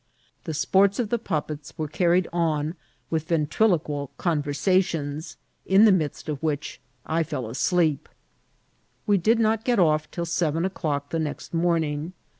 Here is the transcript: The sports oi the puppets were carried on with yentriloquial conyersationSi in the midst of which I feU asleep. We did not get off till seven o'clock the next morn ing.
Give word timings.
The 0.45 0.55
sports 0.55 0.99
oi 0.99 1.03
the 1.03 1.19
puppets 1.19 1.77
were 1.77 1.87
carried 1.87 2.27
on 2.33 2.73
with 3.11 3.27
yentriloquial 3.27 4.09
conyersationSi 4.17 5.35
in 5.67 5.85
the 5.85 5.91
midst 5.91 6.27
of 6.27 6.41
which 6.41 6.81
I 7.05 7.21
feU 7.21 7.47
asleep. 7.47 8.09
We 9.05 9.19
did 9.19 9.37
not 9.37 9.63
get 9.63 9.77
off 9.77 10.09
till 10.09 10.25
seven 10.25 10.65
o'clock 10.65 11.11
the 11.11 11.19
next 11.19 11.53
morn 11.53 11.83
ing. 11.83 12.13